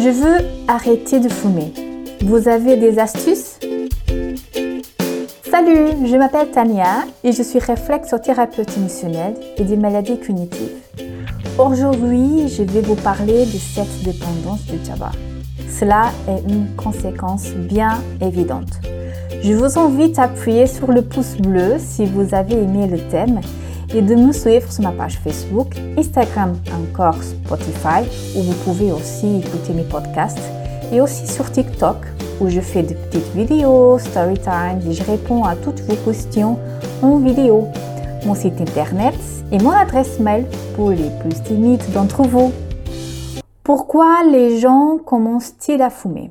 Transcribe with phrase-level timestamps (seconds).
[0.00, 1.72] Je veux arrêter de fumer.
[2.20, 3.58] Vous avez des astuces?
[5.50, 10.70] Salut, je m'appelle Tania et je suis réflexothérapeute émotionnelle et des maladies cognitives.
[11.58, 15.10] Aujourd'hui, je vais vous parler de cette dépendance du tabac.
[15.68, 18.78] Cela est une conséquence bien évidente.
[19.42, 23.40] Je vous invite à appuyer sur le pouce bleu si vous avez aimé le thème
[23.94, 28.04] et de me suivre sur ma page Facebook, Instagram, encore Spotify,
[28.36, 30.38] où vous pouvez aussi écouter mes podcasts,
[30.92, 31.96] et aussi sur TikTok,
[32.40, 36.58] où je fais des petites vidéos, story time, et je réponds à toutes vos questions
[37.02, 37.68] en vidéo.
[38.24, 39.14] Mon site internet
[39.52, 42.52] et mon adresse mail pour les plus timides d'entre vous.
[43.62, 46.30] Pourquoi les gens commencent-ils à fumer?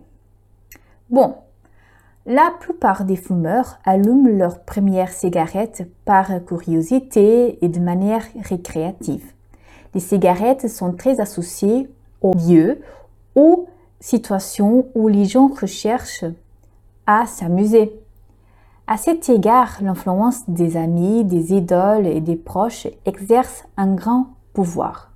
[1.09, 1.35] Bon,
[2.27, 9.31] la plupart des fumeurs allument leur première cigarette par curiosité et de manière récréative.
[9.95, 11.89] Les cigarettes sont très associées
[12.21, 12.81] aux lieux,
[13.35, 13.67] aux
[14.01, 16.25] situations où les gens recherchent
[17.05, 17.97] à s'amuser.
[18.87, 25.11] À cet égard, l'influence des amis, des idoles et des proches exerce un grand pouvoir.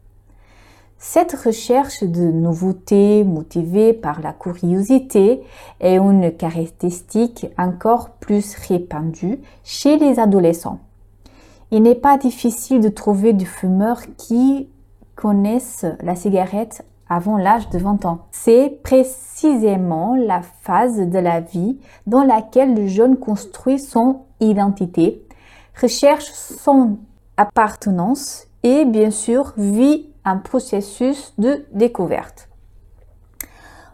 [1.04, 5.42] Cette recherche de nouveautés motivée par la curiosité
[5.80, 10.78] est une caractéristique encore plus répandue chez les adolescents.
[11.72, 14.70] Il n'est pas difficile de trouver des fumeurs qui
[15.16, 18.28] connaissent la cigarette avant l'âge de 20 ans.
[18.30, 25.26] C'est précisément la phase de la vie dans laquelle le jeune construit son identité,
[25.82, 27.00] recherche son
[27.38, 32.50] appartenance et bien sûr vit un processus de découverte.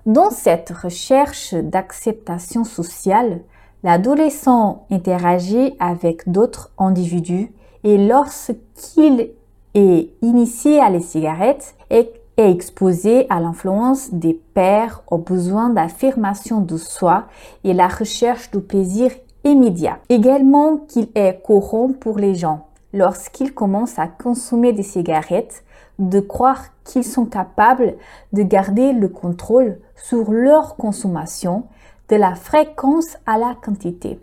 [0.05, 3.41] Dans cette recherche d'acceptation sociale,
[3.83, 7.51] l'adolescent interagit avec d'autres individus
[7.83, 9.31] et lorsqu'il
[9.73, 16.61] est initié à les cigarettes et est exposé à l'influence des pères, aux besoins d'affirmation
[16.61, 17.25] de soi
[17.63, 19.11] et la recherche du plaisir
[19.43, 19.99] immédiat.
[20.09, 25.63] Également qu'il est courant pour les gens lorsqu'ils commencent à consommer des cigarettes
[25.99, 27.95] de croire qu'ils sont capables
[28.33, 31.63] de garder le contrôle sur leur consommation
[32.09, 34.19] de la fréquence à la quantité.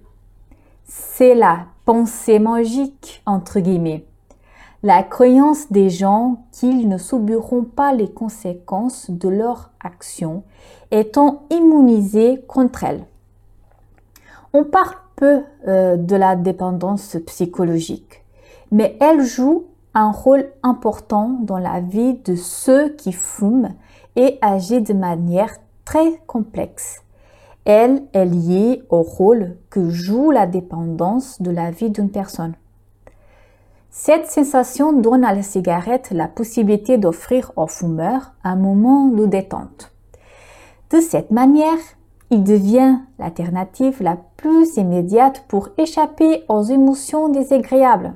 [0.84, 4.04] C'est la pensée magique, entre guillemets.
[4.82, 10.42] La croyance des gens qu'ils ne subiront pas les conséquences de leur action
[10.90, 13.04] étant immunisés contre elles.
[14.52, 18.24] On parle peu euh, de la dépendance psychologique,
[18.70, 23.74] mais elle joue un rôle important dans la vie de ceux qui fument
[24.16, 27.02] et agit de manière très complexe.
[27.64, 32.54] Elle est liée au rôle que joue la dépendance de la vie d'une personne.
[33.90, 39.92] Cette sensation donne à la cigarette la possibilité d'offrir au fumeur un moment de détente.
[40.90, 41.78] De cette manière,
[42.30, 48.14] il devient l'alternative la plus immédiate pour échapper aux émotions désagréables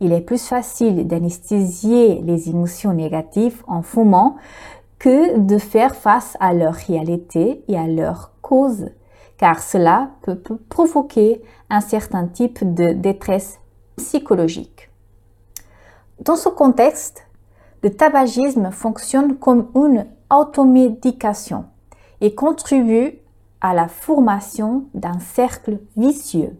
[0.00, 4.36] il est plus facile d'anesthésier les émotions négatives en fumant
[4.98, 8.86] que de faire face à leur réalité et à leur cause,
[9.36, 13.58] car cela peut provoquer un certain type de détresse
[13.96, 14.90] psychologique.
[16.20, 17.26] Dans ce contexte,
[17.82, 21.66] le tabagisme fonctionne comme une automédication
[22.20, 23.18] et contribue
[23.60, 26.56] à la formation d'un cercle vicieux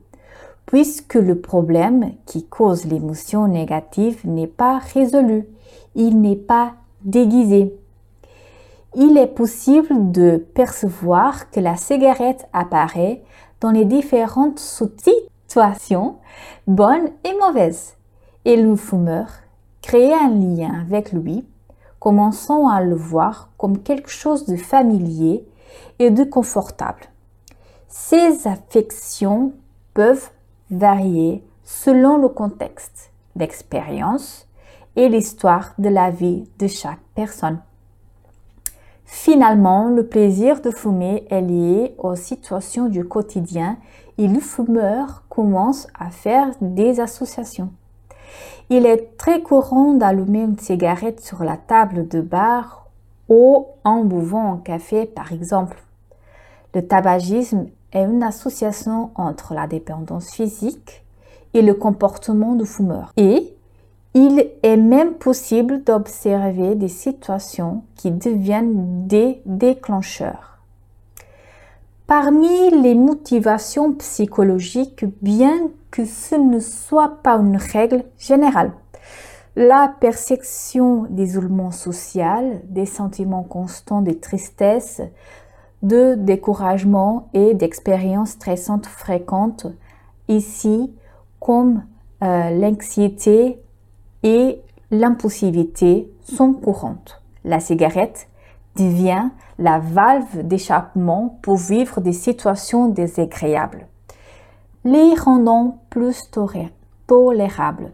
[0.67, 5.47] puisque le problème qui cause l'émotion négative n'est pas résolu,
[5.95, 7.75] il n'est pas déguisé.
[8.97, 13.23] Il est possible de percevoir que la cigarette apparaît
[13.61, 16.17] dans les différentes situations,
[16.67, 17.95] bonnes et mauvaises,
[18.45, 19.27] et le fumeur
[19.83, 21.45] crée un lien avec lui,
[21.99, 25.45] commençant à le voir comme quelque chose de familier
[25.99, 27.03] et de confortable.
[27.89, 29.53] Ces affections
[29.95, 30.31] peuvent
[30.79, 34.47] varier selon le contexte, l'expérience
[34.97, 37.61] et l'histoire de la vie de chaque personne.
[39.05, 43.77] Finalement, le plaisir de fumer est lié aux situations du quotidien
[44.19, 47.71] et le fumeur commence à faire des associations.
[48.71, 52.87] Il est très courant d'allumer une cigarette sur la table de bar
[53.29, 55.83] ou en buvant un café par exemple.
[56.75, 57.67] Le tabagisme
[58.03, 61.05] une association entre la dépendance physique
[61.55, 63.13] et le comportement du fumeur.
[63.17, 63.55] Et
[64.15, 70.59] il est même possible d'observer des situations qui deviennent des déclencheurs.
[72.07, 78.73] Parmi les motivations psychologiques, bien que ce ne soit pas une règle générale,
[79.57, 85.01] la perception d'isolement social, des sentiments constants de tristesse,
[85.85, 89.67] de découragement et d'expériences stressantes fréquentes,
[90.29, 90.93] ici
[91.41, 91.85] comme
[92.23, 93.61] euh, l'anxiété
[94.23, 94.61] et
[94.91, 97.21] l'impulsivité sont courantes.
[97.45, 98.29] La cigarette
[98.77, 99.29] devient
[99.59, 103.87] la valve d'échappement pour vivre des situations désagréables,
[104.85, 106.19] les rendant plus
[107.07, 107.93] tolérables.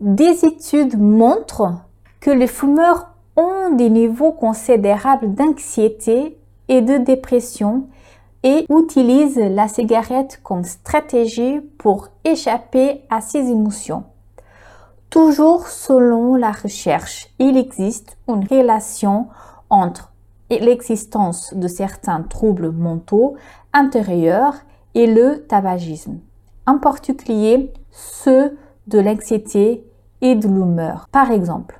[0.00, 1.74] Des études montrent
[2.20, 3.09] que les fumeurs
[3.40, 6.38] ont des niveaux considérables d'anxiété
[6.68, 7.88] et de dépression
[8.42, 14.04] et utilisent la cigarette comme stratégie pour échapper à ces émotions.
[15.10, 19.26] Toujours selon la recherche, il existe une relation
[19.68, 20.12] entre
[20.48, 23.36] l'existence de certains troubles mentaux
[23.72, 24.54] intérieurs
[24.94, 26.18] et le tabagisme,
[26.66, 28.56] en particulier ceux
[28.86, 29.84] de l'anxiété
[30.20, 31.06] et de l'humeur.
[31.12, 31.79] Par exemple,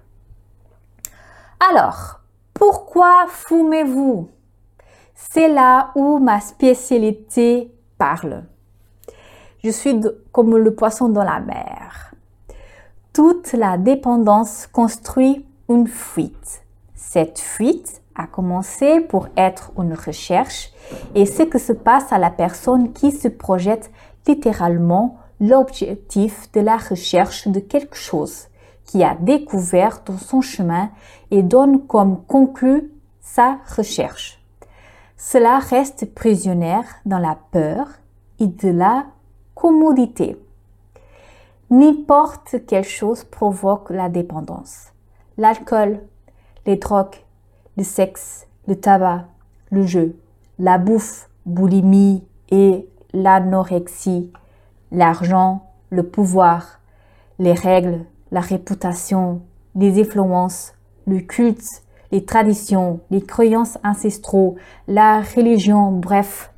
[1.69, 2.21] alors,
[2.55, 4.29] pourquoi fumez-vous?
[5.15, 8.45] C'est là où ma spécialité parle.
[9.63, 10.01] Je suis
[10.33, 12.15] comme le poisson dans la mer.
[13.13, 16.63] Toute la dépendance construit une fuite.
[16.95, 20.71] Cette fuite a commencé pour être une recherche
[21.15, 23.91] et ce que se passe à la personne qui se projette
[24.27, 28.50] littéralement l'objectif de la recherche de quelque chose
[28.91, 30.91] qui a découvert dans son chemin
[31.31, 32.91] et donne comme conclu
[33.21, 34.43] sa recherche.
[35.17, 37.87] Cela reste prisonnière dans la peur
[38.41, 39.07] et de la
[39.55, 40.37] commodité.
[41.71, 44.89] N'importe quelle chose provoque la dépendance.
[45.39, 46.01] L'alcool,
[46.67, 47.15] les drogues,
[47.77, 49.27] le sexe, le tabac,
[49.71, 50.19] le jeu,
[50.59, 54.33] la bouffe, boulimie et l'anorexie,
[54.91, 56.81] l'argent, le pouvoir,
[57.39, 59.43] les règles, la réputation,
[59.75, 60.73] les influences,
[61.07, 61.83] le culte,
[62.13, 64.57] les traditions, les croyances ancestraux,
[64.89, 66.53] la religion, bref.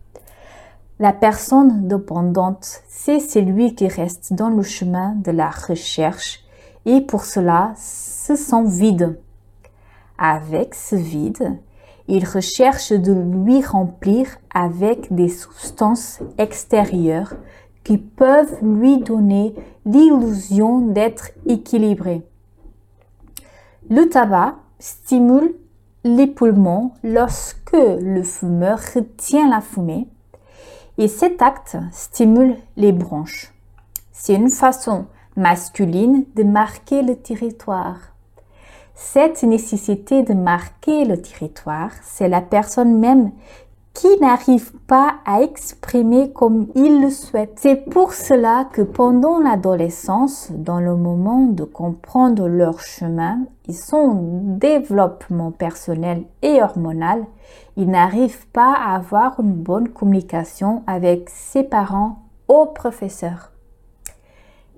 [0.99, 6.41] La personne dépendante, c'est celui qui reste dans le chemin de la recherche
[6.85, 9.19] et pour cela se sent vide.
[10.19, 11.59] Avec ce vide,
[12.09, 17.35] il recherche de lui remplir avec des substances extérieures
[17.85, 22.23] qui peuvent lui donner l'illusion d'être équilibré.
[23.91, 25.55] Le tabac stimule
[26.05, 30.09] les poumons lorsque le fumeur retient la fumée
[30.99, 33.53] et cet acte stimule les bronches.
[34.13, 35.07] C'est une façon
[35.37, 37.99] masculine de marquer le territoire.
[38.95, 43.33] Cette nécessité de marquer le territoire, c'est la personne même
[43.95, 47.59] qui n'arrivent pas à exprimer comme ils le souhaitent.
[47.61, 53.97] C'est pour cela que pendant l'adolescence, dans le moment de comprendre leur chemin, ils sont
[53.97, 54.15] en
[54.57, 57.25] développement personnel et hormonal,
[57.77, 63.53] ils n'arrivent pas à avoir une bonne communication avec ses parents ou professeurs.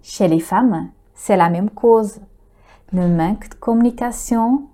[0.02, 2.20] Chez les femmes, c'est la même cause.
[2.92, 4.64] Le manque de communication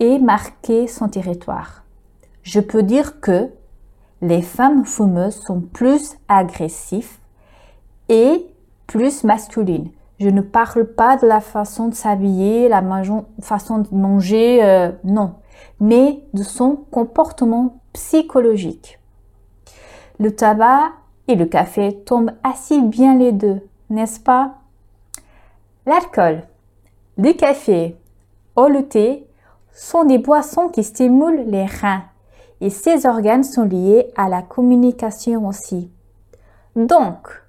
[0.00, 1.84] est marqué son territoire.
[2.42, 3.50] Je peux dire que
[4.22, 7.18] les femmes fumeuses sont plus agressives
[8.08, 8.46] et
[8.86, 9.90] plus masculines.
[10.18, 12.82] Je ne parle pas de la façon de s'habiller, la
[13.42, 15.34] façon de manger, euh, non,
[15.78, 18.98] mais de son comportement psychologique.
[20.18, 20.92] Le tabac
[21.28, 24.54] et le café tombent assez bien les deux, n'est-ce pas?
[25.84, 26.44] L'alcool,
[27.18, 27.96] le café
[28.56, 29.26] ou le thé
[29.72, 32.04] sont des boissons qui stimulent les reins
[32.60, 35.90] et ces organes sont liés à la communication aussi.
[36.74, 37.42] Donc,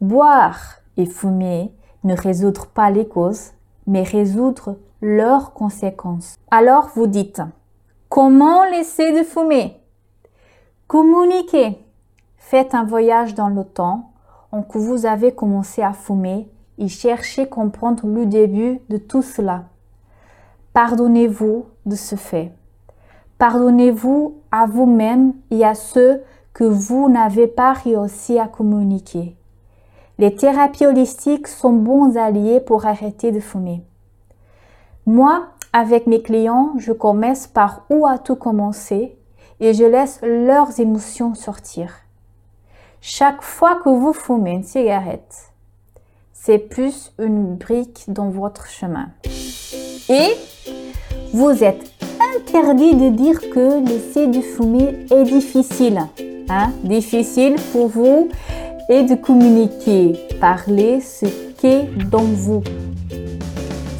[0.00, 1.72] boire et fumer
[2.04, 3.52] ne résoudre pas les causes,
[3.86, 6.36] mais résoudre leurs conséquences.
[6.50, 7.42] Alors vous dites,
[8.08, 9.80] comment laisser de fumer?
[10.86, 11.84] Communiquez.
[12.36, 14.12] Faites un voyage dans le temps
[14.52, 16.48] en que vous avez commencé à fumer
[16.78, 19.64] et cherchez à comprendre le début de tout cela.
[20.72, 22.52] Pardonnez-vous de ce fait.
[23.38, 29.36] Pardonnez-vous à vous-même et à ceux que vous n'avez pas réussi à communiquer.
[30.18, 33.84] Les thérapies holistiques sont bons alliés pour arrêter de fumer.
[35.06, 39.16] Moi, avec mes clients, je commence par où a tout commencé
[39.60, 41.94] et je laisse leurs émotions sortir.
[43.00, 45.52] Chaque fois que vous fumez une cigarette,
[46.32, 49.10] c'est plus une brique dans votre chemin.
[50.08, 50.34] Et
[51.32, 51.97] vous êtes
[52.38, 56.00] interdit de dire que laisser du fumer est difficile.
[56.48, 56.70] Hein?
[56.84, 58.28] Difficile pour vous
[58.88, 61.26] et de communiquer, parler ce
[61.60, 62.62] qu'est dans vous.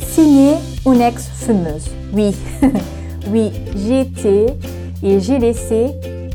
[0.01, 0.55] signé
[0.87, 1.91] une ex-fumeuse.
[2.13, 2.35] Oui,
[3.33, 3.51] oui,
[3.91, 4.47] été
[5.03, 5.89] et j'ai laissé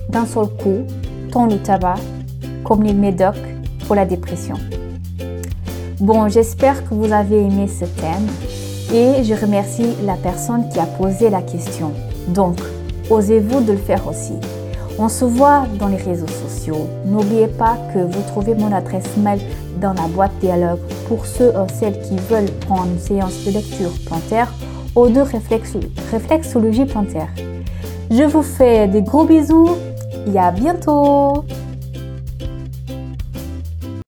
[0.10, 0.84] d'un seul coup
[1.32, 1.96] tant le tabac
[2.64, 3.36] comme les médocs
[3.86, 4.56] pour la dépression.
[6.00, 8.28] Bon, j'espère que vous avez aimé ce thème
[8.94, 11.92] et je remercie la personne qui a posé la question.
[12.28, 12.58] Donc,
[13.10, 14.34] osez-vous de le faire aussi?
[15.00, 16.88] On se voit dans les réseaux sociaux.
[17.06, 19.40] N'oubliez pas que vous trouvez mon adresse mail
[19.82, 23.90] dans la boîte dialogue pour ceux ou celles qui veulent prendre une séance de lecture
[24.06, 24.54] plantaire
[24.96, 25.22] ou de
[26.12, 27.30] réflexologie plantaire.
[28.12, 29.72] Je vous fais des gros bisous
[30.32, 31.44] et à bientôt